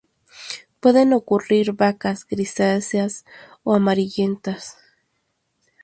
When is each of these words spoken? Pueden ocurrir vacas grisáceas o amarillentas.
Pueden 0.79 1.13
ocurrir 1.13 1.73
vacas 1.73 2.25
grisáceas 2.25 3.23
o 3.63 3.75
amarillentas. 3.75 4.75